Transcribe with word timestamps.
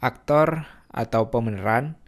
Aktor 0.00 0.64
atau 0.88 1.28
pemeran, 1.28 2.00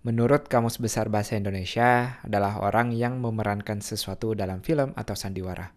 menurut 0.00 0.48
Kamus 0.48 0.80
Besar 0.80 1.12
Bahasa 1.12 1.36
Indonesia, 1.36 2.16
adalah 2.24 2.56
orang 2.56 2.96
yang 2.96 3.20
memerankan 3.20 3.84
sesuatu 3.84 4.32
dalam 4.32 4.64
film 4.64 4.96
atau 4.96 5.12
sandiwara. 5.12 5.76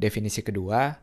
Definisi 0.00 0.40
kedua, 0.40 0.96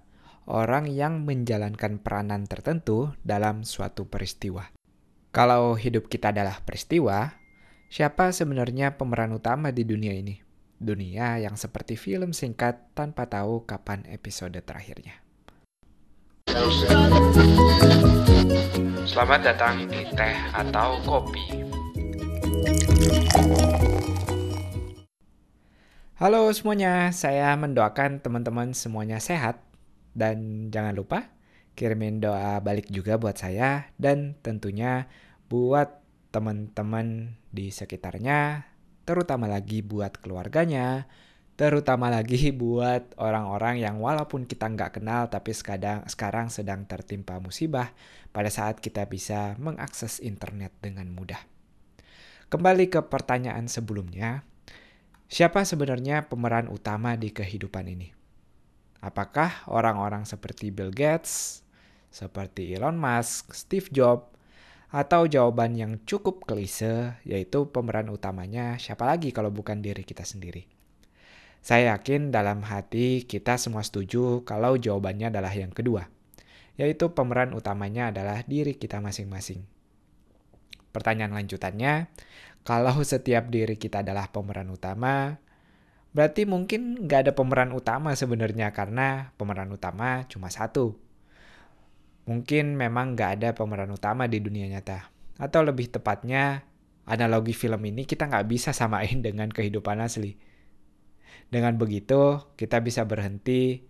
orang 0.50 0.90
yang 0.90 1.22
menjalankan 1.22 2.02
peranan 2.02 2.50
tertentu 2.50 3.14
dalam 3.22 3.62
suatu 3.62 4.10
peristiwa. 4.10 4.74
Kalau 5.30 5.78
hidup 5.78 6.10
kita 6.10 6.34
adalah 6.34 6.66
peristiwa, 6.66 7.38
siapa 7.94 8.34
sebenarnya 8.34 8.98
pemeran 8.98 9.38
utama 9.38 9.70
di 9.70 9.86
dunia 9.86 10.18
ini? 10.18 10.42
Dunia 10.82 11.38
yang 11.38 11.54
seperti 11.54 11.94
film 11.94 12.34
singkat 12.34 12.98
tanpa 12.98 13.30
tahu 13.30 13.70
kapan 13.70 14.02
episode 14.10 14.58
terakhirnya. 14.66 15.22
Selamat 19.20 19.52
datang 19.52 19.84
di 19.92 20.00
teh 20.16 20.36
atau 20.56 20.96
kopi. 21.04 21.44
Halo 26.16 26.48
semuanya, 26.56 27.12
saya 27.12 27.52
mendoakan 27.60 28.24
teman-teman 28.24 28.72
semuanya 28.72 29.20
sehat 29.20 29.60
dan 30.16 30.72
jangan 30.72 30.96
lupa 30.96 31.36
kirimin 31.76 32.24
doa 32.24 32.64
balik 32.64 32.88
juga 32.88 33.20
buat 33.20 33.36
saya 33.36 33.92
dan 34.00 34.40
tentunya 34.40 35.12
buat 35.52 36.00
teman-teman 36.32 37.36
di 37.52 37.76
sekitarnya, 37.76 38.72
terutama 39.04 39.52
lagi 39.52 39.84
buat 39.84 40.16
keluarganya, 40.24 41.12
terutama 41.60 42.08
lagi 42.08 42.56
buat 42.56 43.20
orang-orang 43.20 43.84
yang 43.84 44.00
walaupun 44.00 44.48
kita 44.48 44.72
nggak 44.72 45.04
kenal 45.04 45.28
tapi 45.28 45.52
sekadang, 45.52 46.08
sekarang 46.08 46.48
sedang 46.48 46.88
tertimpa 46.88 47.36
musibah 47.44 47.92
pada 48.32 48.48
saat 48.48 48.80
kita 48.80 49.04
bisa 49.12 49.60
mengakses 49.60 50.24
internet 50.24 50.72
dengan 50.80 51.12
mudah. 51.12 51.44
Kembali 52.48 52.88
ke 52.88 53.04
pertanyaan 53.04 53.68
sebelumnya, 53.68 54.48
siapa 55.28 55.68
sebenarnya 55.68 56.32
pemeran 56.32 56.72
utama 56.72 57.20
di 57.20 57.36
kehidupan 57.36 57.92
ini? 57.92 58.16
Apakah 59.04 59.68
orang-orang 59.68 60.24
seperti 60.24 60.72
Bill 60.72 60.96
Gates, 60.96 61.60
seperti 62.08 62.72
Elon 62.72 62.96
Musk, 62.96 63.52
Steve 63.52 63.92
Jobs, 63.92 64.32
atau 64.96 65.28
jawaban 65.28 65.76
yang 65.76 66.00
cukup 66.08 66.48
klise 66.48 67.20
yaitu 67.28 67.68
pemeran 67.70 68.08
utamanya 68.10 68.80
siapa 68.80 69.04
lagi 69.04 69.36
kalau 69.36 69.52
bukan 69.52 69.84
diri 69.84 70.08
kita 70.08 70.24
sendiri? 70.24 70.79
Saya 71.60 71.96
yakin 71.96 72.32
dalam 72.32 72.64
hati 72.64 73.28
kita 73.28 73.60
semua 73.60 73.84
setuju 73.84 74.48
kalau 74.48 74.80
jawabannya 74.80 75.28
adalah 75.28 75.52
yang 75.52 75.76
kedua, 75.76 76.08
yaitu 76.80 77.12
pemeran 77.12 77.52
utamanya 77.52 78.16
adalah 78.16 78.48
diri 78.48 78.80
kita 78.80 79.04
masing-masing. 79.04 79.68
Pertanyaan 80.96 81.36
lanjutannya, 81.36 82.08
kalau 82.64 83.04
setiap 83.04 83.52
diri 83.52 83.76
kita 83.76 84.02
adalah 84.08 84.32
pemeran 84.32 84.72
utama, 84.72 85.44
berarti 86.16 86.48
mungkin 86.48 87.06
nggak 87.06 87.28
ada 87.28 87.34
pemeran 87.36 87.76
utama 87.76 88.16
sebenarnya 88.16 88.72
karena 88.72 89.36
pemeran 89.36 89.70
utama 89.70 90.24
cuma 90.32 90.48
satu. 90.48 90.96
Mungkin 92.24 92.80
memang 92.80 93.20
nggak 93.20 93.32
ada 93.42 93.50
pemeran 93.52 93.92
utama 93.92 94.32
di 94.32 94.40
dunia 94.40 94.66
nyata. 94.72 95.12
Atau 95.36 95.68
lebih 95.68 95.92
tepatnya, 95.92 96.64
analogi 97.04 97.52
film 97.52 97.84
ini 97.84 98.08
kita 98.08 98.32
nggak 98.32 98.48
bisa 98.48 98.72
samain 98.72 99.20
dengan 99.28 99.52
kehidupan 99.52 100.00
asli 100.00 100.49
dengan 101.50 101.82
begitu, 101.82 102.46
kita 102.54 102.78
bisa 102.86 103.10
berhenti 103.10 103.82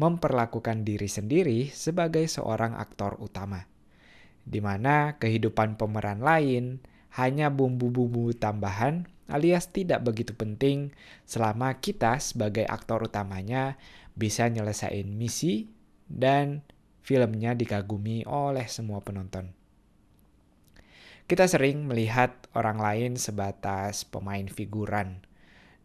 memperlakukan 0.00 0.84
diri 0.84 1.08
sendiri 1.08 1.68
sebagai 1.68 2.24
seorang 2.24 2.72
aktor 2.76 3.20
utama, 3.20 3.68
di 4.44 4.64
mana 4.64 5.20
kehidupan 5.20 5.76
pemeran 5.76 6.24
lain 6.24 6.80
hanya 7.16 7.52
bumbu-bumbu 7.52 8.36
tambahan 8.36 9.08
alias 9.26 9.68
tidak 9.74 10.06
begitu 10.06 10.32
penting 10.32 10.94
selama 11.26 11.76
kita 11.82 12.16
sebagai 12.22 12.64
aktor 12.64 13.10
utamanya 13.10 13.76
bisa 14.14 14.46
nyelesain 14.46 15.04
misi 15.04 15.68
dan 16.06 16.62
filmnya 17.02 17.52
dikagumi 17.52 18.24
oleh 18.24 18.64
semua 18.70 19.02
penonton. 19.02 19.52
Kita 21.26 21.50
sering 21.50 21.90
melihat 21.90 22.46
orang 22.54 22.78
lain 22.78 23.12
sebatas 23.18 24.06
pemain 24.06 24.46
figuran 24.46 25.25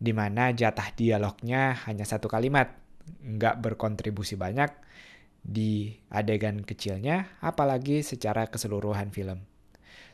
di 0.01 0.17
mana 0.17 0.49
jatah 0.49 0.89
dialognya 0.97 1.77
hanya 1.85 2.09
satu 2.09 2.25
kalimat, 2.25 2.73
nggak 3.21 3.61
berkontribusi 3.61 4.33
banyak 4.33 4.73
di 5.45 5.93
adegan 6.09 6.65
kecilnya, 6.65 7.37
apalagi 7.37 8.01
secara 8.01 8.49
keseluruhan 8.49 9.13
film. 9.13 9.45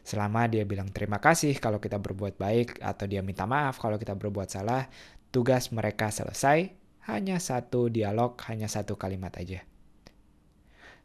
Selama 0.04 0.48
dia 0.52 0.68
bilang 0.68 0.92
terima 0.92 1.24
kasih 1.24 1.56
kalau 1.60 1.80
kita 1.80 2.00
berbuat 2.00 2.36
baik 2.36 2.84
atau 2.84 3.08
dia 3.08 3.24
minta 3.24 3.48
maaf 3.48 3.80
kalau 3.80 3.96
kita 3.96 4.16
berbuat 4.16 4.52
salah, 4.52 4.92
tugas 5.32 5.72
mereka 5.72 6.12
selesai, 6.12 6.72
hanya 7.08 7.40
satu 7.40 7.88
dialog, 7.88 8.36
hanya 8.52 8.68
satu 8.68 9.00
kalimat 9.00 9.32
aja. 9.40 9.64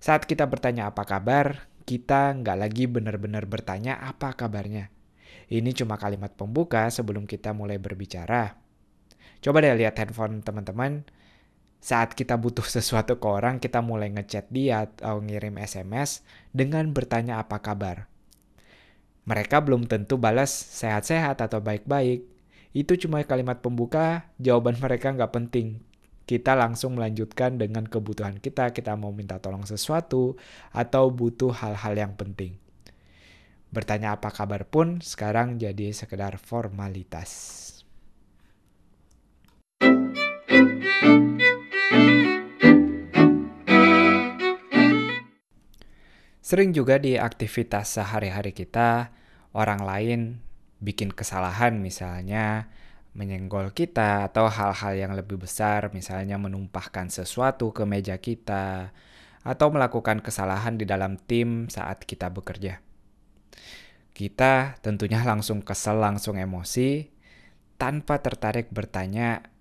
Saat 0.03 0.27
kita 0.27 0.47
bertanya 0.51 0.91
apa 0.91 1.07
kabar, 1.07 1.71
kita 1.87 2.35
nggak 2.35 2.59
lagi 2.59 2.91
benar-benar 2.91 3.47
bertanya 3.47 3.99
apa 4.03 4.35
kabarnya. 4.35 4.91
Ini 5.51 5.71
cuma 5.75 5.99
kalimat 5.99 6.35
pembuka 6.35 6.87
sebelum 6.91 7.27
kita 7.27 7.55
mulai 7.55 7.79
berbicara. 7.79 8.62
Coba 9.43 9.59
deh 9.59 9.75
lihat 9.75 9.99
handphone 9.99 10.39
teman-teman. 10.39 11.03
Saat 11.83 12.15
kita 12.15 12.39
butuh 12.39 12.63
sesuatu 12.63 13.19
ke 13.19 13.27
orang, 13.27 13.59
kita 13.59 13.83
mulai 13.83 14.15
ngechat 14.15 14.47
dia 14.55 14.87
atau 14.87 15.19
ngirim 15.19 15.59
SMS 15.59 16.23
dengan 16.55 16.95
bertanya 16.95 17.43
apa 17.43 17.59
kabar. 17.59 18.07
Mereka 19.27 19.67
belum 19.67 19.91
tentu 19.91 20.15
balas 20.15 20.55
sehat-sehat 20.55 21.43
atau 21.43 21.59
baik-baik. 21.59 22.23
Itu 22.71 22.95
cuma 22.95 23.19
kalimat 23.27 23.59
pembuka, 23.59 24.31
jawaban 24.39 24.79
mereka 24.79 25.11
nggak 25.11 25.35
penting. 25.35 25.83
Kita 26.23 26.55
langsung 26.55 26.95
melanjutkan 26.95 27.59
dengan 27.59 27.83
kebutuhan 27.83 28.39
kita, 28.39 28.71
kita 28.71 28.95
mau 28.95 29.11
minta 29.11 29.43
tolong 29.43 29.67
sesuatu, 29.67 30.39
atau 30.71 31.11
butuh 31.11 31.51
hal-hal 31.51 31.99
yang 31.99 32.15
penting. 32.15 32.63
Bertanya 33.75 34.15
apa 34.15 34.31
kabar 34.31 34.63
pun 34.71 35.03
sekarang 35.03 35.59
jadi 35.59 35.91
sekedar 35.91 36.39
formalitas. 36.39 37.82
Sering 46.53 46.77
juga 46.77 47.01
di 47.01 47.17
aktivitas 47.17 47.97
sehari-hari 47.97 48.53
kita, 48.53 49.09
orang 49.57 49.89
lain 49.89 50.21
bikin 50.85 51.09
kesalahan 51.09 51.81
misalnya 51.81 52.69
menyenggol 53.17 53.73
kita 53.73 54.29
atau 54.29 54.53
hal-hal 54.53 54.93
yang 54.93 55.13
lebih 55.17 55.41
besar 55.41 55.89
misalnya 55.97 56.37
menumpahkan 56.37 57.09
sesuatu 57.09 57.73
ke 57.73 57.89
meja 57.89 58.21
kita 58.21 58.93
atau 59.41 59.69
melakukan 59.73 60.21
kesalahan 60.21 60.77
di 60.77 60.85
dalam 60.85 61.17
tim 61.17 61.73
saat 61.73 62.05
kita 62.05 62.29
bekerja. 62.29 62.85
Kita 64.13 64.77
tentunya 64.85 65.25
langsung 65.25 65.65
kesel, 65.65 66.05
langsung 66.05 66.37
emosi 66.37 67.09
tanpa 67.81 68.21
tertarik 68.21 68.69
bertanya 68.69 69.52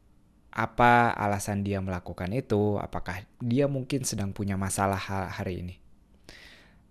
apa 0.52 1.16
alasan 1.16 1.64
dia 1.64 1.80
melakukan 1.80 2.28
itu, 2.36 2.76
apakah 2.78 3.24
dia 3.40 3.72
mungkin 3.72 4.04
sedang 4.04 4.36
punya 4.36 4.60
masalah 4.60 5.00
hari 5.32 5.64
ini. 5.64 5.76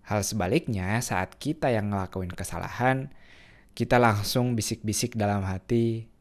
Hal 0.09 0.25
sebaliknya, 0.25 0.97
saat 0.99 1.37
kita 1.37 1.69
yang 1.69 1.93
ngelakuin 1.93 2.33
kesalahan, 2.33 3.13
kita 3.77 4.01
langsung 4.01 4.57
bisik-bisik 4.57 5.13
dalam 5.13 5.45
hati, 5.45 6.11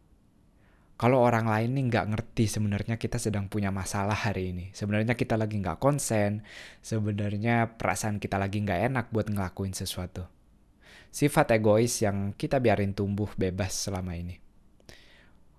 kalau 1.00 1.24
orang 1.24 1.48
lain 1.48 1.80
nih 1.80 1.84
nggak 1.88 2.06
ngerti 2.12 2.44
sebenarnya 2.44 3.00
kita 3.00 3.16
sedang 3.16 3.48
punya 3.48 3.72
masalah 3.72 4.12
hari 4.12 4.52
ini. 4.52 4.68
Sebenarnya 4.76 5.16
kita 5.16 5.40
lagi 5.40 5.56
nggak 5.56 5.80
konsen, 5.80 6.44
sebenarnya 6.84 7.72
perasaan 7.80 8.20
kita 8.20 8.36
lagi 8.36 8.60
nggak 8.60 8.92
enak 8.92 9.06
buat 9.08 9.32
ngelakuin 9.32 9.72
sesuatu. 9.72 10.28
Sifat 11.08 11.56
egois 11.56 12.04
yang 12.04 12.36
kita 12.36 12.60
biarin 12.60 12.92
tumbuh 12.92 13.32
bebas 13.32 13.88
selama 13.88 14.12
ini. 14.12 14.36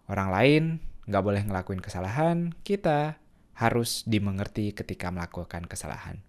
Orang 0.06 0.30
lain 0.30 0.64
nggak 1.08 1.24
boleh 1.24 1.42
ngelakuin 1.46 1.82
kesalahan, 1.82 2.54
kita 2.62 3.18
harus 3.58 4.04
dimengerti 4.06 4.74
ketika 4.74 5.10
melakukan 5.14 5.66
kesalahan 5.70 6.22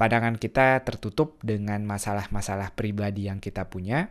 pandangan 0.00 0.40
kita 0.40 0.80
tertutup 0.80 1.36
dengan 1.44 1.84
masalah-masalah 1.84 2.72
pribadi 2.72 3.28
yang 3.28 3.36
kita 3.36 3.68
punya. 3.68 4.08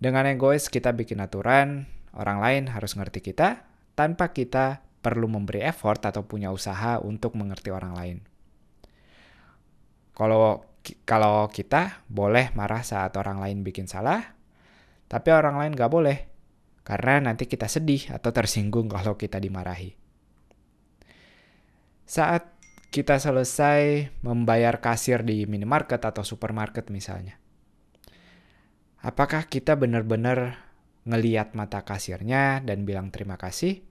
Dengan 0.00 0.24
egois 0.24 0.72
kita 0.72 0.96
bikin 0.96 1.20
aturan, 1.20 1.84
orang 2.16 2.40
lain 2.40 2.64
harus 2.72 2.96
ngerti 2.96 3.20
kita 3.20 3.68
tanpa 3.92 4.32
kita 4.32 4.80
perlu 5.04 5.28
memberi 5.28 5.60
effort 5.60 6.00
atau 6.08 6.24
punya 6.24 6.48
usaha 6.48 6.96
untuk 6.96 7.36
mengerti 7.36 7.68
orang 7.68 7.92
lain. 7.92 8.18
Kalau 10.16 10.64
kalau 11.04 11.52
kita 11.52 12.00
boleh 12.08 12.48
marah 12.56 12.80
saat 12.80 13.12
orang 13.20 13.36
lain 13.44 13.60
bikin 13.60 13.84
salah, 13.84 14.32
tapi 15.12 15.28
orang 15.28 15.60
lain 15.60 15.76
gak 15.76 15.92
boleh, 15.92 16.29
karena 16.90 17.30
nanti 17.30 17.46
kita 17.46 17.70
sedih 17.70 18.10
atau 18.10 18.34
tersinggung 18.34 18.90
kalau 18.90 19.14
kita 19.14 19.38
dimarahi. 19.38 19.94
Saat 22.02 22.58
kita 22.90 23.22
selesai 23.22 24.10
membayar 24.26 24.82
kasir 24.82 25.22
di 25.22 25.46
minimarket 25.46 26.02
atau 26.02 26.26
supermarket 26.26 26.90
misalnya. 26.90 27.38
Apakah 29.06 29.46
kita 29.46 29.78
benar-benar 29.78 30.66
ngeliat 31.06 31.54
mata 31.54 31.86
kasirnya 31.86 32.58
dan 32.66 32.82
bilang 32.82 33.14
terima 33.14 33.38
kasih? 33.38 33.86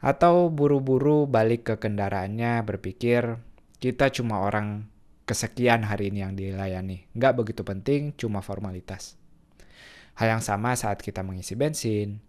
Atau 0.00 0.48
buru-buru 0.48 1.28
balik 1.28 1.68
ke 1.68 1.74
kendaraannya 1.76 2.64
berpikir 2.64 3.36
kita 3.76 4.08
cuma 4.08 4.40
orang 4.40 4.88
kesekian 5.28 5.84
hari 5.84 6.08
ini 6.08 6.24
yang 6.24 6.32
dilayani. 6.32 7.12
Nggak 7.12 7.44
begitu 7.44 7.60
penting, 7.60 8.16
cuma 8.16 8.40
formalitas. 8.40 9.20
Hal 10.16 10.40
yang 10.40 10.44
sama 10.44 10.72
saat 10.72 11.04
kita 11.04 11.20
mengisi 11.20 11.52
bensin, 11.52 12.24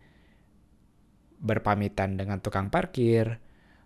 berpamitan 1.39 2.19
dengan 2.19 2.43
tukang 2.43 2.67
parkir, 2.67 3.39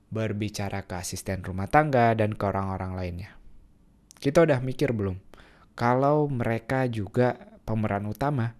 berbicara 0.10 0.90
ke 0.90 0.98
asisten 0.98 1.46
rumah 1.46 1.70
tangga, 1.70 2.18
dan 2.18 2.34
ke 2.34 2.44
orang-orang 2.44 2.98
lainnya. 2.98 3.32
Kita 4.18 4.42
udah 4.42 4.60
mikir 4.62 4.92
belum? 4.92 5.22
Kalau 5.78 6.28
mereka 6.28 6.90
juga 6.90 7.38
pemeran 7.64 8.10
utama. 8.10 8.58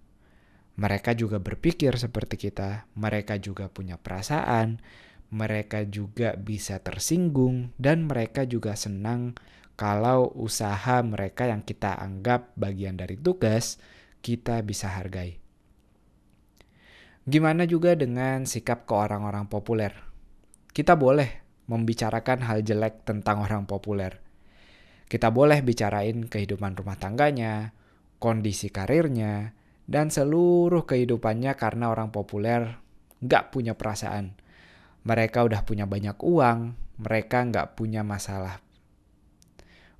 Mereka 0.80 1.14
juga 1.20 1.38
berpikir 1.38 2.00
seperti 2.00 2.40
kita, 2.40 2.88
mereka 2.96 3.36
juga 3.38 3.68
punya 3.68 4.00
perasaan, 4.00 4.80
mereka 5.30 5.84
juga 5.86 6.34
bisa 6.40 6.80
tersinggung, 6.80 7.76
dan 7.76 8.08
mereka 8.08 8.48
juga 8.48 8.74
senang 8.74 9.36
kalau 9.76 10.32
usaha 10.38 11.04
mereka 11.04 11.50
yang 11.50 11.62
kita 11.62 11.98
anggap 12.00 12.56
bagian 12.56 12.98
dari 12.98 13.20
tugas, 13.20 13.78
kita 14.22 14.62
bisa 14.62 14.88
hargai. 14.94 15.42
Gimana 17.26 17.70
juga 17.70 17.94
dengan 17.94 18.50
sikap 18.50 18.90
ke 18.90 18.94
orang-orang 18.98 19.46
populer? 19.46 19.94
Kita 20.74 20.98
boleh 20.98 21.42
membicarakan 21.70 22.46
hal 22.46 22.66
jelek 22.66 23.06
tentang 23.06 23.46
orang 23.46 23.70
populer. 23.70 24.18
Kita 25.06 25.30
boleh 25.30 25.62
bicarain 25.62 26.26
kehidupan 26.26 26.74
rumah 26.74 26.98
tangganya, 26.98 27.76
kondisi 28.18 28.72
karirnya, 28.72 29.54
dan 29.86 30.08
seluruh 30.08 30.88
kehidupannya 30.88 31.54
karena 31.60 31.92
orang 31.92 32.16
populer 32.16 32.80
nggak 33.22 33.54
punya 33.54 33.78
perasaan. 33.78 34.34
Mereka 35.04 35.46
udah 35.46 35.62
punya 35.68 35.86
banyak 35.86 36.16
uang, 36.22 36.60
mereka 37.02 37.44
nggak 37.46 37.78
punya 37.78 38.02
masalah. 38.06 38.62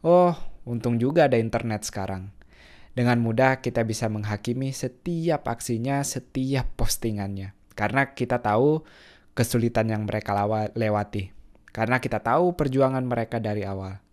Oh, 0.02 0.34
untung 0.66 0.98
juga 0.98 1.30
ada 1.30 1.38
internet 1.38 1.86
sekarang. 1.86 2.34
Dengan 2.92 3.24
mudah 3.24 3.64
kita 3.64 3.88
bisa 3.88 4.12
menghakimi 4.12 4.76
setiap 4.76 5.48
aksinya, 5.48 6.04
setiap 6.04 6.68
postingannya. 6.76 7.56
Karena 7.72 8.12
kita 8.12 8.44
tahu 8.44 8.84
kesulitan 9.32 9.88
yang 9.88 10.04
mereka 10.04 10.36
lewati. 10.76 11.32
Karena 11.72 12.04
kita 12.04 12.20
tahu 12.20 12.60
perjuangan 12.60 13.08
mereka 13.08 13.40
dari 13.40 13.64
awal. 13.64 14.04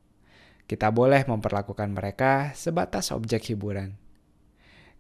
Kita 0.69 0.95
boleh 0.95 1.27
memperlakukan 1.27 1.91
mereka 1.91 2.55
sebatas 2.55 3.11
objek 3.11 3.51
hiburan. 3.51 3.99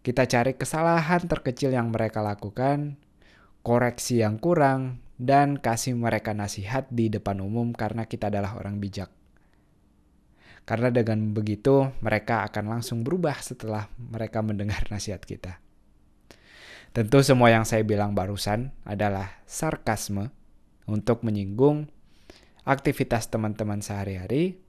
Kita 0.02 0.26
cari 0.26 0.56
kesalahan 0.56 1.28
terkecil 1.28 1.70
yang 1.70 1.94
mereka 1.94 2.24
lakukan, 2.24 2.98
koreksi 3.62 4.24
yang 4.24 4.40
kurang, 4.42 5.04
dan 5.18 5.58
kasih 5.58 5.98
mereka 5.98 6.32
nasihat 6.32 6.86
di 6.88 7.10
depan 7.10 7.42
umum 7.42 7.74
karena 7.74 8.06
kita 8.06 8.30
adalah 8.30 8.56
orang 8.56 8.78
bijak. 8.78 9.17
Karena 10.68 10.92
dengan 10.92 11.32
begitu, 11.32 11.88
mereka 12.04 12.44
akan 12.44 12.76
langsung 12.76 13.00
berubah 13.00 13.40
setelah 13.40 13.88
mereka 13.96 14.44
mendengar 14.44 14.84
nasihat 14.92 15.24
kita. 15.24 15.64
Tentu 16.92 17.24
semua 17.24 17.48
yang 17.48 17.64
saya 17.64 17.80
bilang 17.88 18.12
barusan 18.12 18.76
adalah 18.84 19.40
sarkasme 19.48 20.28
untuk 20.84 21.24
menyinggung 21.24 21.88
aktivitas 22.68 23.32
teman-teman 23.32 23.80
sehari-hari 23.80 24.60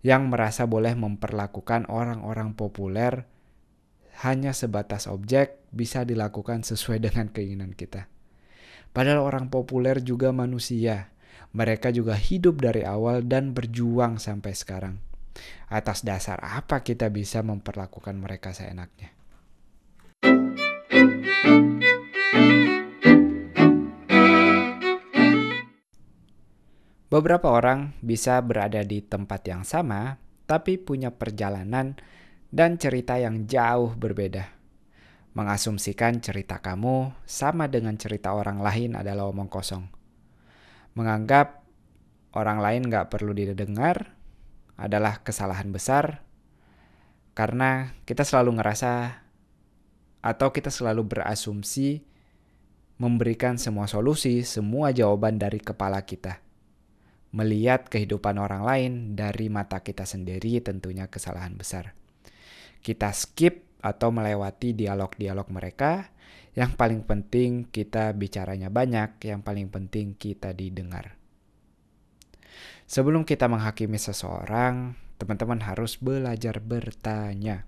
yang 0.00 0.32
merasa 0.32 0.64
boleh 0.64 0.96
memperlakukan 0.96 1.92
orang-orang 1.92 2.56
populer 2.56 3.28
hanya 4.24 4.56
sebatas 4.56 5.04
objek 5.08 5.60
bisa 5.68 6.08
dilakukan 6.08 6.64
sesuai 6.64 7.04
dengan 7.04 7.28
keinginan 7.28 7.76
kita. 7.76 8.08
Padahal 8.96 9.20
orang 9.20 9.52
populer 9.52 10.00
juga 10.00 10.32
manusia. 10.32 11.12
Mereka 11.52 11.92
juga 11.92 12.16
hidup 12.16 12.64
dari 12.64 12.80
awal 12.86 13.28
dan 13.28 13.52
berjuang 13.52 14.16
sampai 14.16 14.56
sekarang. 14.56 15.13
Atas 15.70 16.06
dasar 16.06 16.38
apa 16.42 16.82
kita 16.86 17.10
bisa 17.10 17.42
memperlakukan 17.42 18.14
mereka 18.18 18.54
seenaknya? 18.54 19.14
Beberapa 27.14 27.46
orang 27.54 27.94
bisa 28.02 28.42
berada 28.42 28.82
di 28.82 28.98
tempat 28.98 29.46
yang 29.46 29.62
sama, 29.62 30.18
tapi 30.50 30.82
punya 30.82 31.14
perjalanan 31.14 31.94
dan 32.50 32.74
cerita 32.74 33.22
yang 33.22 33.46
jauh 33.46 33.94
berbeda. 33.94 34.50
Mengasumsikan 35.38 36.18
cerita 36.18 36.58
kamu 36.58 37.14
sama 37.22 37.70
dengan 37.70 37.94
cerita 37.94 38.34
orang 38.34 38.58
lain 38.58 38.98
adalah 38.98 39.30
omong 39.30 39.46
kosong. 39.46 39.86
Menganggap 40.98 41.62
orang 42.34 42.58
lain 42.58 42.90
gak 42.90 43.14
perlu 43.14 43.30
didengar 43.30 44.14
adalah 44.74 45.22
kesalahan 45.22 45.70
besar 45.70 46.22
karena 47.34 47.94
kita 48.06 48.22
selalu 48.22 48.58
ngerasa 48.62 49.22
atau 50.24 50.48
kita 50.50 50.70
selalu 50.72 51.04
berasumsi 51.18 52.02
memberikan 52.96 53.58
semua 53.58 53.90
solusi, 53.90 54.46
semua 54.46 54.94
jawaban 54.94 55.36
dari 55.36 55.58
kepala 55.58 56.02
kita 56.06 56.44
melihat 57.34 57.90
kehidupan 57.90 58.38
orang 58.38 58.62
lain 58.62 58.92
dari 59.18 59.50
mata 59.50 59.82
kita 59.82 60.06
sendiri 60.06 60.62
tentunya 60.62 61.10
kesalahan 61.10 61.58
besar. 61.58 61.98
Kita 62.78 63.10
skip 63.10 63.82
atau 63.82 64.14
melewati 64.14 64.70
dialog-dialog 64.78 65.50
mereka. 65.50 66.14
Yang 66.54 66.78
paling 66.78 67.02
penting 67.02 67.66
kita 67.66 68.14
bicaranya 68.14 68.70
banyak, 68.70 69.18
yang 69.26 69.42
paling 69.42 69.66
penting 69.74 70.14
kita 70.14 70.54
didengar. 70.54 71.18
Sebelum 72.84 73.24
kita 73.24 73.48
menghakimi 73.48 73.96
seseorang, 73.96 74.92
teman-teman 75.16 75.64
harus 75.64 75.96
belajar 75.96 76.60
bertanya. 76.60 77.64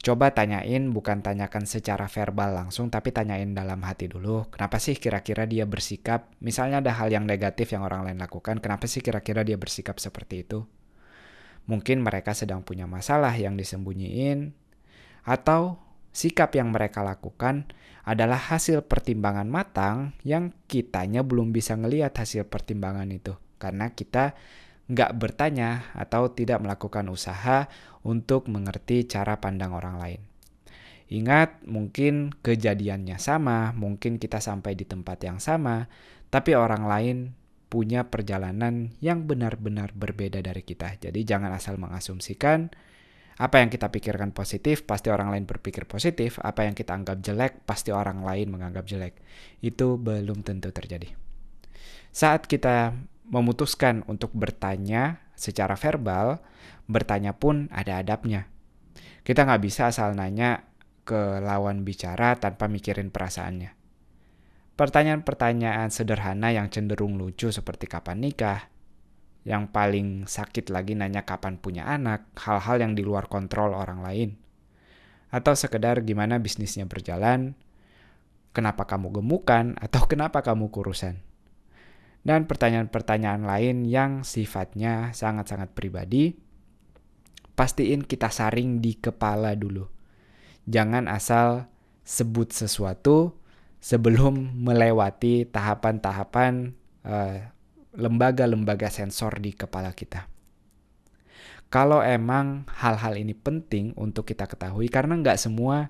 Coba 0.00 0.32
tanyain, 0.32 0.96
bukan 0.96 1.20
tanyakan 1.20 1.68
secara 1.68 2.08
verbal 2.08 2.56
langsung, 2.56 2.88
tapi 2.88 3.12
tanyain 3.12 3.52
dalam 3.52 3.84
hati 3.84 4.08
dulu. 4.08 4.48
Kenapa 4.48 4.80
sih 4.80 4.96
kira-kira 4.96 5.44
dia 5.44 5.68
bersikap? 5.68 6.32
Misalnya 6.40 6.80
ada 6.80 6.96
hal 6.96 7.12
yang 7.12 7.28
negatif 7.28 7.76
yang 7.76 7.84
orang 7.84 8.08
lain 8.08 8.16
lakukan, 8.16 8.64
kenapa 8.64 8.88
sih 8.88 9.04
kira-kira 9.04 9.44
dia 9.44 9.60
bersikap 9.60 10.00
seperti 10.00 10.48
itu? 10.48 10.64
Mungkin 11.68 12.00
mereka 12.00 12.32
sedang 12.32 12.64
punya 12.64 12.88
masalah 12.88 13.36
yang 13.36 13.60
disembunyiin, 13.60 14.56
atau 15.20 15.76
sikap 16.16 16.56
yang 16.56 16.72
mereka 16.72 17.04
lakukan 17.04 17.68
adalah 18.08 18.40
hasil 18.40 18.88
pertimbangan 18.88 19.52
matang 19.52 20.16
yang 20.24 20.56
kitanya 20.64 21.20
belum 21.20 21.52
bisa 21.52 21.76
ngelihat 21.76 22.16
hasil 22.16 22.48
pertimbangan 22.48 23.12
itu. 23.12 23.36
Karena 23.60 23.92
kita 23.92 24.32
nggak 24.90 25.12
bertanya 25.20 25.92
atau 25.94 26.32
tidak 26.32 26.58
melakukan 26.64 27.06
usaha 27.12 27.70
untuk 28.02 28.48
mengerti 28.48 29.06
cara 29.06 29.38
pandang 29.38 29.76
orang 29.76 29.96
lain. 30.00 30.20
Ingat, 31.10 31.66
mungkin 31.66 32.34
kejadiannya 32.38 33.18
sama, 33.18 33.74
mungkin 33.74 34.16
kita 34.16 34.38
sampai 34.38 34.78
di 34.78 34.86
tempat 34.86 35.18
yang 35.26 35.42
sama, 35.42 35.90
tapi 36.30 36.54
orang 36.54 36.86
lain 36.86 37.16
punya 37.70 38.06
perjalanan 38.06 38.94
yang 38.98 39.26
benar-benar 39.26 39.94
berbeda 39.94 40.42
dari 40.42 40.62
kita. 40.62 40.98
Jadi 40.98 41.22
jangan 41.22 41.54
asal 41.54 41.78
mengasumsikan 41.78 42.70
apa 43.40 43.56
yang 43.62 43.72
kita 43.72 43.88
pikirkan 43.88 44.36
positif, 44.36 44.84
pasti 44.84 45.08
orang 45.08 45.32
lain 45.32 45.48
berpikir 45.48 45.88
positif. 45.88 46.36
Apa 46.44 46.68
yang 46.68 46.76
kita 46.76 46.92
anggap 46.92 47.24
jelek, 47.24 47.64
pasti 47.64 47.88
orang 47.88 48.20
lain 48.20 48.52
menganggap 48.52 48.84
jelek. 48.84 49.16
Itu 49.64 49.96
belum 49.96 50.44
tentu 50.44 50.68
terjadi. 50.70 51.08
Saat 52.10 52.50
kita 52.50 52.92
memutuskan 53.30 54.02
untuk 54.10 54.34
bertanya 54.34 55.22
secara 55.38 55.78
verbal, 55.78 56.42
bertanya 56.90 57.38
pun 57.38 57.70
ada 57.70 58.02
adabnya. 58.02 58.50
Kita 59.22 59.46
nggak 59.46 59.62
bisa 59.62 59.88
asal 59.88 60.18
nanya 60.18 60.66
ke 61.06 61.38
lawan 61.38 61.86
bicara 61.86 62.36
tanpa 62.36 62.66
mikirin 62.66 63.14
perasaannya. 63.14 63.78
Pertanyaan-pertanyaan 64.74 65.88
sederhana 65.94 66.50
yang 66.50 66.68
cenderung 66.68 67.14
lucu 67.16 67.54
seperti 67.54 67.86
kapan 67.86 68.18
nikah, 68.18 68.66
yang 69.46 69.70
paling 69.70 70.26
sakit 70.26 70.68
lagi 70.72 70.98
nanya 70.98 71.22
kapan 71.22 71.56
punya 71.56 71.86
anak, 71.86 72.32
hal-hal 72.34 72.82
yang 72.82 72.92
di 72.98 73.06
luar 73.06 73.30
kontrol 73.30 73.76
orang 73.76 74.02
lain. 74.02 74.30
Atau 75.30 75.54
sekedar 75.54 76.02
gimana 76.02 76.42
bisnisnya 76.42 76.88
berjalan, 76.90 77.54
kenapa 78.50 78.88
kamu 78.88 79.20
gemukan, 79.20 79.78
atau 79.78 80.08
kenapa 80.10 80.42
kamu 80.42 80.72
kurusan 80.72 81.29
dan 82.20 82.44
pertanyaan-pertanyaan 82.44 83.48
lain 83.48 83.76
yang 83.88 84.22
sifatnya 84.22 85.12
sangat-sangat 85.16 85.72
pribadi, 85.72 86.36
pastiin 87.56 88.04
kita 88.04 88.28
saring 88.28 88.84
di 88.84 89.00
kepala 89.00 89.56
dulu. 89.56 89.88
Jangan 90.68 91.08
asal 91.08 91.68
sebut 92.04 92.52
sesuatu 92.52 93.40
sebelum 93.80 94.60
melewati 94.60 95.48
tahapan-tahapan 95.48 96.76
uh, 97.08 97.38
lembaga-lembaga 97.96 98.92
sensor 98.92 99.40
di 99.40 99.56
kepala 99.56 99.96
kita. 99.96 100.28
Kalau 101.70 102.02
emang 102.02 102.66
hal-hal 102.82 103.14
ini 103.16 103.32
penting 103.32 103.94
untuk 103.96 104.26
kita 104.26 104.44
ketahui, 104.44 104.90
karena 104.90 105.16
nggak 105.16 105.38
semua 105.38 105.88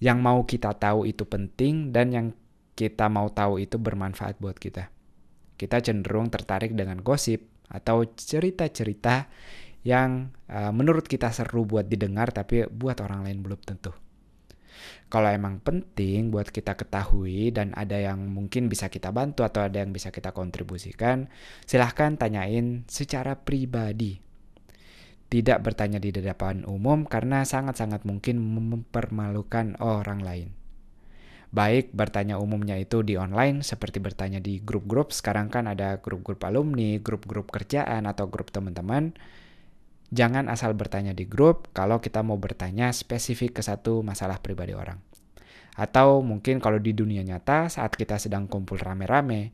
yang 0.00 0.24
mau 0.24 0.42
kita 0.48 0.72
tahu 0.72 1.04
itu 1.04 1.28
penting 1.28 1.92
dan 1.92 2.10
yang 2.10 2.26
kita 2.72 3.12
mau 3.12 3.28
tahu 3.28 3.60
itu 3.60 3.76
bermanfaat 3.76 4.40
buat 4.40 4.56
kita. 4.56 4.88
Kita 5.60 5.76
cenderung 5.84 6.32
tertarik 6.32 6.72
dengan 6.72 7.04
gosip 7.04 7.44
atau 7.68 8.08
cerita-cerita 8.08 9.28
yang 9.84 10.32
uh, 10.48 10.72
menurut 10.72 11.04
kita 11.04 11.28
seru 11.36 11.68
buat 11.68 11.84
didengar 11.84 12.32
tapi 12.32 12.64
buat 12.64 12.96
orang 13.04 13.28
lain 13.28 13.44
belum 13.44 13.60
tentu. 13.60 13.92
Kalau 15.12 15.28
emang 15.28 15.60
penting 15.60 16.32
buat 16.32 16.48
kita 16.48 16.78
ketahui 16.78 17.52
dan 17.52 17.76
ada 17.76 17.98
yang 17.98 18.30
mungkin 18.30 18.72
bisa 18.72 18.88
kita 18.88 19.12
bantu 19.12 19.44
atau 19.44 19.66
ada 19.66 19.82
yang 19.82 19.92
bisa 19.92 20.08
kita 20.08 20.32
kontribusikan, 20.32 21.28
silahkan 21.68 22.16
tanyain 22.16 22.88
secara 22.88 23.36
pribadi. 23.36 24.22
Tidak 25.30 25.58
bertanya 25.60 26.00
di 26.00 26.14
hadapan 26.14 26.64
umum 26.64 27.04
karena 27.04 27.44
sangat-sangat 27.44 28.06
mungkin 28.08 28.40
mempermalukan 28.40 29.76
orang 29.82 30.22
lain. 30.24 30.59
Baik 31.50 31.90
bertanya 31.90 32.38
umumnya 32.38 32.78
itu 32.78 33.02
di 33.02 33.18
online 33.18 33.66
seperti 33.66 33.98
bertanya 33.98 34.38
di 34.38 34.62
grup-grup. 34.62 35.10
Sekarang 35.10 35.50
kan 35.50 35.66
ada 35.66 35.98
grup-grup 35.98 36.38
alumni, 36.46 37.02
grup-grup 37.02 37.50
kerjaan 37.50 38.06
atau 38.06 38.30
grup 38.30 38.54
teman-teman. 38.54 39.10
Jangan 40.14 40.46
asal 40.46 40.78
bertanya 40.78 41.10
di 41.10 41.26
grup 41.26 41.70
kalau 41.74 41.98
kita 41.98 42.22
mau 42.22 42.38
bertanya 42.38 42.94
spesifik 42.94 43.58
ke 43.58 43.62
satu 43.66 44.02
masalah 44.06 44.38
pribadi 44.38 44.78
orang. 44.78 45.02
Atau 45.74 46.22
mungkin 46.22 46.62
kalau 46.62 46.78
di 46.78 46.94
dunia 46.94 47.22
nyata 47.26 47.66
saat 47.66 47.98
kita 47.98 48.18
sedang 48.18 48.46
kumpul 48.46 48.78
rame-rame, 48.78 49.50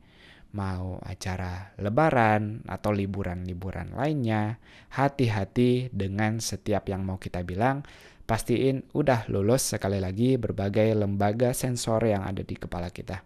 mau 0.53 1.01
acara 1.05 1.73
lebaran 1.81 2.65
atau 2.69 2.93
liburan-liburan 2.93 3.93
lainnya, 3.97 4.61
hati-hati 4.93 5.93
dengan 5.93 6.41
setiap 6.41 6.89
yang 6.89 7.05
mau 7.05 7.17
kita 7.21 7.41
bilang 7.41 7.85
pastiin 8.27 8.83
udah 8.91 9.31
lulus 9.31 9.71
sekali 9.71 10.03
lagi 10.03 10.35
berbagai 10.35 10.91
lembaga 10.91 11.55
sensor 11.55 12.03
yang 12.03 12.27
ada 12.27 12.43
di 12.43 12.59
kepala 12.59 12.91
kita. 12.91 13.23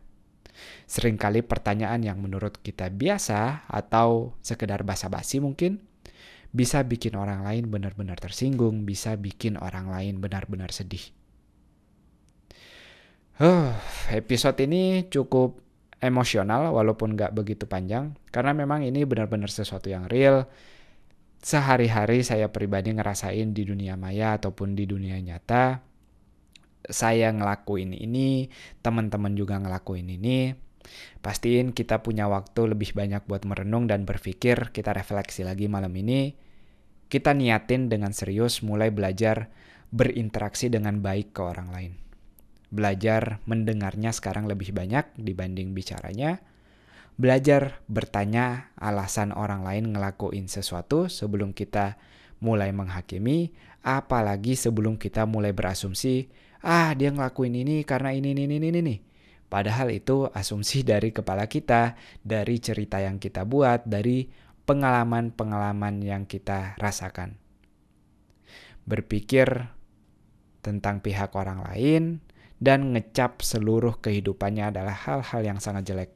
Seringkali 0.86 1.42
pertanyaan 1.42 2.06
yang 2.06 2.22
menurut 2.22 2.62
kita 2.62 2.94
biasa 2.94 3.66
atau 3.66 4.38
sekedar 4.46 4.86
basa-basi 4.86 5.42
mungkin 5.42 5.82
bisa 6.54 6.86
bikin 6.86 7.18
orang 7.18 7.42
lain 7.42 7.72
benar-benar 7.74 8.22
tersinggung, 8.22 8.86
bisa 8.86 9.18
bikin 9.18 9.58
orang 9.58 9.90
lain 9.90 10.22
benar-benar 10.22 10.70
sedih. 10.70 11.02
Huh, 13.42 13.74
episode 14.14 14.62
ini 14.62 15.10
cukup 15.10 15.58
emosional 15.98 16.70
walaupun 16.70 17.18
nggak 17.18 17.34
begitu 17.34 17.66
panjang 17.66 18.14
karena 18.30 18.54
memang 18.54 18.86
ini 18.86 19.02
benar-benar 19.02 19.50
sesuatu 19.50 19.90
yang 19.90 20.06
real 20.06 20.46
sehari-hari 21.42 22.22
saya 22.22 22.54
pribadi 22.54 22.94
ngerasain 22.94 23.52
di 23.52 23.66
dunia 23.66 23.98
maya 23.98 24.38
ataupun 24.38 24.78
di 24.78 24.86
dunia 24.86 25.18
nyata 25.18 25.92
saya 26.90 27.30
ngelakuin 27.30 27.94
ini, 27.94 28.50
teman-teman 28.82 29.38
juga 29.38 29.62
ngelakuin 29.62 30.10
ini. 30.10 30.58
Pastiin 31.22 31.78
kita 31.78 32.02
punya 32.02 32.26
waktu 32.26 32.74
lebih 32.74 32.98
banyak 32.98 33.30
buat 33.30 33.46
merenung 33.46 33.86
dan 33.86 34.10
berpikir, 34.10 34.74
kita 34.74 34.98
refleksi 34.98 35.46
lagi 35.46 35.70
malam 35.70 35.94
ini. 35.94 36.34
Kita 37.06 37.38
niatin 37.38 37.92
dengan 37.92 38.16
serius 38.16 38.66
mulai 38.66 38.90
belajar 38.90 39.52
berinteraksi 39.92 40.72
dengan 40.72 41.04
baik 41.04 41.36
ke 41.36 41.42
orang 41.44 41.70
lain. 41.70 41.94
Belajar 42.72 43.44
mendengarnya 43.46 44.16
sekarang 44.16 44.48
lebih 44.48 44.72
banyak 44.72 45.12
dibanding 45.20 45.76
bicaranya 45.76 46.40
belajar 47.16 47.84
bertanya 47.88 48.72
alasan 48.80 49.32
orang 49.36 49.64
lain 49.64 49.92
ngelakuin 49.96 50.48
sesuatu 50.48 51.12
sebelum 51.12 51.56
kita 51.56 52.00
mulai 52.42 52.74
menghakimi, 52.74 53.54
apalagi 53.86 54.58
sebelum 54.58 54.98
kita 54.98 55.30
mulai 55.30 55.54
berasumsi, 55.54 56.30
ah 56.66 56.92
dia 56.98 57.14
ngelakuin 57.14 57.54
ini 57.54 57.86
karena 57.86 58.12
ini, 58.14 58.34
ini, 58.34 58.46
ini, 58.50 58.70
ini. 58.70 58.96
Padahal 59.52 59.92
itu 59.92 60.32
asumsi 60.32 60.82
dari 60.92 61.12
kepala 61.12 61.46
kita, 61.46 62.00
dari 62.24 62.58
cerita 62.64 63.04
yang 63.04 63.20
kita 63.20 63.44
buat, 63.44 63.86
dari 63.86 64.32
pengalaman-pengalaman 64.66 66.00
yang 66.00 66.24
kita 66.24 66.80
rasakan. 66.80 67.36
Berpikir 68.88 69.70
tentang 70.62 71.02
pihak 71.02 71.34
orang 71.36 71.66
lain 71.66 72.04
dan 72.62 72.94
ngecap 72.94 73.42
seluruh 73.42 73.98
kehidupannya 74.00 74.70
adalah 74.74 74.94
hal-hal 74.94 75.42
yang 75.42 75.60
sangat 75.60 75.90
jelek. 75.90 76.12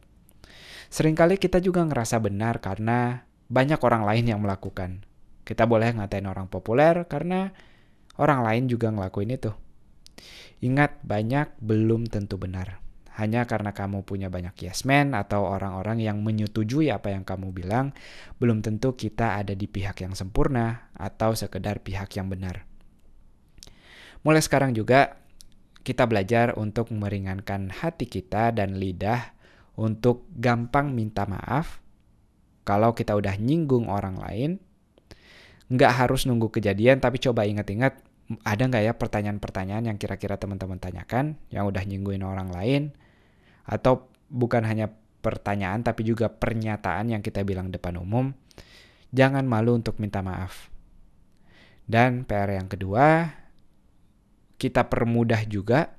Seringkali 0.89 1.41
kita 1.41 1.61
juga 1.61 1.85
ngerasa 1.85 2.21
benar 2.21 2.61
karena 2.61 3.25
banyak 3.49 3.77
orang 3.81 4.03
lain 4.05 4.25
yang 4.25 4.41
melakukan. 4.41 5.05
Kita 5.45 5.69
boleh 5.69 5.93
ngatain 5.93 6.25
orang 6.25 6.49
populer 6.49 7.05
karena 7.05 7.53
orang 8.17 8.41
lain 8.41 8.63
juga 8.65 8.89
ngelakuin 8.89 9.37
itu. 9.37 9.53
Ingat, 10.65 11.03
banyak 11.05 11.61
belum 11.61 12.09
tentu 12.09 12.41
benar. 12.41 12.81
Hanya 13.15 13.47
karena 13.47 13.71
kamu 13.71 14.03
punya 14.03 14.27
banyak 14.27 14.57
yes 14.59 14.83
man 14.83 15.15
atau 15.15 15.47
orang-orang 15.47 16.03
yang 16.03 16.19
menyetujui 16.25 16.91
apa 16.91 17.13
yang 17.13 17.23
kamu 17.23 17.53
bilang, 17.55 17.95
belum 18.41 18.59
tentu 18.59 18.97
kita 18.97 19.39
ada 19.39 19.55
di 19.55 19.69
pihak 19.69 20.03
yang 20.03 20.17
sempurna 20.17 20.91
atau 20.97 21.31
sekedar 21.31 21.79
pihak 21.79 22.11
yang 22.17 22.27
benar. 22.27 22.67
Mulai 24.25 24.41
sekarang 24.41 24.73
juga 24.73 25.21
kita 25.85 26.09
belajar 26.09 26.57
untuk 26.57 26.89
meringankan 26.89 27.69
hati 27.69 28.09
kita 28.09 28.49
dan 28.49 28.81
lidah 28.81 29.34
untuk 29.75 30.27
gampang 30.35 30.91
minta 30.95 31.27
maaf 31.27 31.83
kalau 32.65 32.97
kita 32.97 33.13
udah 33.13 33.37
nyinggung 33.37 33.87
orang 33.87 34.17
lain. 34.17 34.51
Nggak 35.69 35.91
harus 36.05 36.25
nunggu 36.29 36.49
kejadian, 36.53 37.01
tapi 37.01 37.17
coba 37.21 37.45
ingat-ingat 37.45 38.01
ada 38.41 38.63
nggak 38.65 38.83
ya 38.85 38.93
pertanyaan-pertanyaan 38.97 39.93
yang 39.93 39.97
kira-kira 40.01 40.37
teman-teman 40.41 40.81
tanyakan 40.81 41.37
yang 41.53 41.69
udah 41.69 41.83
nyingguin 41.85 42.25
orang 42.25 42.49
lain? 42.49 42.93
Atau 43.65 44.09
bukan 44.29 44.65
hanya 44.65 44.89
pertanyaan 45.25 45.81
tapi 45.81 46.05
juga 46.05 46.29
pernyataan 46.29 47.13
yang 47.13 47.21
kita 47.21 47.41
bilang 47.45 47.73
depan 47.73 47.97
umum. 47.97 48.33
Jangan 49.13 49.45
malu 49.45 49.77
untuk 49.77 49.97
minta 50.01 50.21
maaf. 50.21 50.69
Dan 51.85 52.25
PR 52.25 52.49
yang 52.49 52.65
kedua, 52.65 53.29
kita 54.57 54.89
permudah 54.89 55.45
juga 55.45 55.93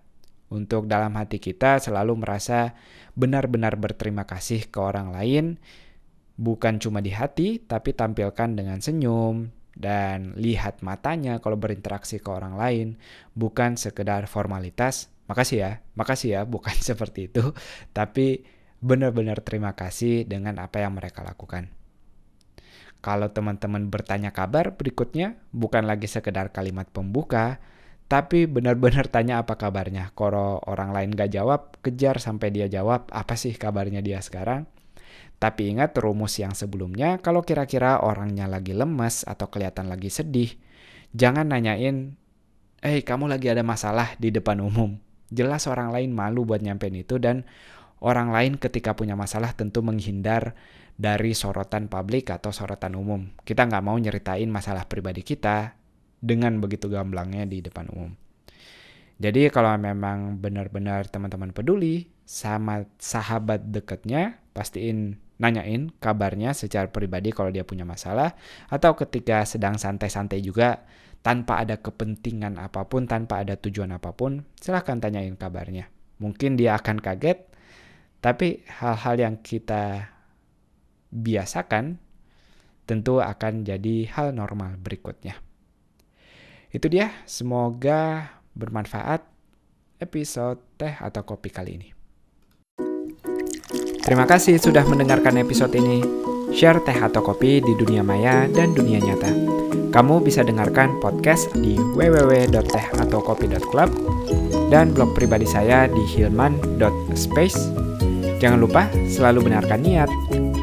untuk 0.47 0.87
dalam 0.87 1.15
hati 1.19 1.43
kita 1.43 1.83
selalu 1.83 2.23
merasa 2.23 2.79
benar-benar 3.19 3.75
berterima 3.81 4.29
kasih 4.29 4.71
ke 4.71 4.79
orang 4.79 5.11
lain, 5.11 5.59
bukan 6.39 6.79
cuma 6.79 7.03
di 7.03 7.11
hati, 7.11 7.59
tapi 7.59 7.97
tampilkan 7.97 8.55
dengan 8.55 8.79
senyum 8.79 9.51
dan 9.77 10.33
lihat 10.39 10.81
matanya 10.81 11.43
kalau 11.43 11.59
berinteraksi 11.61 12.23
ke 12.23 12.29
orang 12.31 12.55
lain, 12.57 12.87
bukan 13.35 13.75
sekedar 13.77 14.29
formalitas. 14.31 15.13
Makasih 15.27 15.59
ya, 15.59 15.73
makasih 15.99 16.29
ya, 16.39 16.41
bukan 16.47 16.77
seperti 16.95 17.27
itu, 17.27 17.51
tapi 17.91 18.47
benar-benar 18.79 19.43
terima 19.43 19.75
kasih 19.75 20.29
dengan 20.29 20.63
apa 20.63 20.85
yang 20.85 20.95
mereka 20.95 21.27
lakukan. 21.27 21.73
Kalau 23.03 23.31
teman-teman 23.31 23.87
bertanya 23.87 24.31
kabar 24.31 24.75
berikutnya, 24.75 25.39
bukan 25.51 25.87
lagi 25.87 26.11
sekedar 26.11 26.51
kalimat 26.51 26.91
pembuka, 26.91 27.63
tapi 28.07 28.47
benar-benar 28.47 29.11
tanya 29.11 29.43
apa 29.43 29.59
kabarnya. 29.59 30.15
Kalau 30.15 30.63
orang 30.71 30.95
lain 30.95 31.11
gak 31.15 31.35
jawab, 31.35 31.75
kejar 31.83 32.23
sampai 32.23 32.55
dia 32.55 32.71
jawab 32.71 33.11
apa 33.11 33.35
sih 33.35 33.55
kabarnya 33.59 33.99
dia 33.99 34.23
sekarang. 34.23 34.71
Tapi 35.37 35.75
ingat 35.75 35.93
rumus 35.99 36.39
yang 36.41 36.57
sebelumnya, 36.57 37.21
kalau 37.21 37.45
kira-kira 37.45 38.01
orangnya 38.01 38.49
lagi 38.49 38.73
lemes 38.73 39.27
atau 39.29 39.53
kelihatan 39.53 39.91
lagi 39.93 40.09
sedih, 40.09 40.49
jangan 41.13 41.53
nanyain, 41.53 42.17
eh 42.81 42.89
hey, 42.89 43.01
kamu 43.05 43.29
lagi 43.29 43.53
ada 43.53 43.61
masalah 43.61 44.17
di 44.17 44.33
depan 44.33 44.65
umum. 44.65 44.97
Jelas 45.29 45.69
orang 45.69 45.93
lain 45.93 46.15
malu 46.15 46.49
buat 46.49 46.65
nyampein 46.65 46.97
itu 46.97 47.21
dan 47.21 47.45
orang 48.01 48.33
lain 48.33 48.57
ketika 48.57 48.97
punya 48.97 49.13
masalah 49.13 49.53
tentu 49.53 49.85
menghindar 49.85 50.57
dari 50.97 51.37
sorotan 51.37 51.93
publik 51.93 52.33
atau 52.33 52.49
sorotan 52.49 52.97
umum. 52.97 53.29
Kita 53.45 53.69
nggak 53.69 53.85
mau 53.85 53.99
nyeritain 54.01 54.49
masalah 54.49 54.89
pribadi 54.89 55.21
kita, 55.21 55.77
dengan 56.27 56.59
begitu 56.59 56.91
gamblangnya 56.91 57.47
di 57.47 57.63
depan 57.63 57.87
umum. 57.95 58.11
Jadi 59.17 59.49
kalau 59.49 59.73
memang 59.79 60.43
benar-benar 60.43 61.09
teman-teman 61.09 61.55
peduli 61.55 62.11
sama 62.27 62.85
sahabat 62.99 63.71
dekatnya, 63.71 64.43
pastiin 64.53 65.17
nanyain 65.39 65.93
kabarnya 66.03 66.53
secara 66.53 66.91
pribadi 66.91 67.33
kalau 67.33 67.53
dia 67.53 67.65
punya 67.65 67.85
masalah 67.85 68.37
atau 68.73 68.97
ketika 68.97 69.45
sedang 69.45 69.77
santai-santai 69.77 70.41
juga 70.41 70.85
tanpa 71.25 71.65
ada 71.65 71.81
kepentingan 71.81 72.61
apa 72.61 72.85
pun, 72.91 73.09
tanpa 73.09 73.41
ada 73.47 73.57
tujuan 73.57 73.95
apa 73.95 74.13
pun, 74.13 74.45
silahkan 74.61 75.01
tanyain 75.01 75.35
kabarnya. 75.35 75.89
Mungkin 76.21 76.55
dia 76.55 76.77
akan 76.77 77.01
kaget, 77.01 77.41
tapi 78.21 78.63
hal-hal 78.69 79.15
yang 79.17 79.35
kita 79.41 80.13
biasakan 81.11 81.99
tentu 82.87 83.19
akan 83.19 83.67
jadi 83.67 84.07
hal 84.13 84.37
normal 84.37 84.79
berikutnya. 84.79 85.46
Itu 86.77 86.93
dia, 86.93 87.09
semoga 87.25 88.37
bermanfaat 88.53 89.25
episode 89.97 90.61
teh 90.77 90.93
atau 90.93 91.25
kopi 91.25 91.49
kali 91.49 91.81
ini. 91.81 91.89
Terima 94.05 94.29
kasih 94.29 94.61
sudah 94.61 94.85
mendengarkan 94.85 95.41
episode 95.41 95.73
ini. 95.73 96.05
Share 96.53 96.85
teh 96.85 96.93
atau 96.93 97.25
kopi 97.25 97.65
di 97.65 97.73
dunia 97.81 98.05
maya 98.05 98.45
dan 98.53 98.77
dunia 98.77 99.01
nyata. 99.01 99.33
Kamu 99.89 100.21
bisa 100.21 100.45
dengarkan 100.45 101.01
podcast 101.01 101.49
di 101.57 101.81
www.tehataukopi.club 101.97 103.89
dan 104.69 104.93
blog 104.93 105.17
pribadi 105.17 105.49
saya 105.49 105.89
di 105.89 106.05
hilman.space. 106.13 107.73
Jangan 108.37 108.61
lupa 108.61 108.85
selalu 109.09 109.49
benarkan 109.49 109.81
niat, 109.81 110.13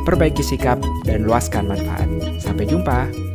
perbaiki 0.06 0.46
sikap, 0.46 0.78
dan 1.10 1.26
luaskan 1.26 1.66
manfaat. 1.74 2.06
Sampai 2.38 2.70
jumpa. 2.70 3.33